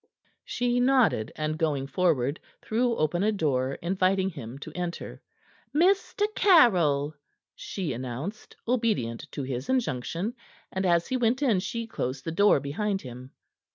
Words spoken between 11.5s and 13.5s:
she closed the door behind him.